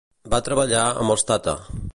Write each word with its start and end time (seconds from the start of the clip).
Va 0.35 0.39
treballar 0.47 0.81
amb 1.05 1.17
els 1.17 1.29
Tata. 1.33 1.57